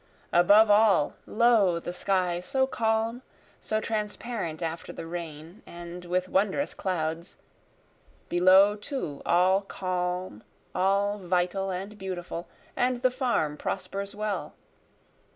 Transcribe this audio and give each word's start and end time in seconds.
Above 0.33 0.71
all, 0.71 1.13
lo, 1.27 1.79
the 1.79 1.93
sky 1.93 2.39
so 2.39 2.65
calm, 2.65 3.21
so 3.59 3.79
transparent 3.79 4.63
after 4.63 4.91
the 4.91 5.05
rain, 5.05 5.61
and 5.67 6.05
with 6.05 6.27
wondrous 6.27 6.73
clouds, 6.73 7.35
Below 8.27 8.75
too, 8.77 9.21
all 9.27 9.61
calm, 9.61 10.41
all 10.73 11.19
vital 11.19 11.69
and 11.69 11.99
beautiful, 11.99 12.47
and 12.75 13.03
the 13.03 13.11
farm 13.11 13.57
prospers 13.57 14.15
well. 14.15 14.55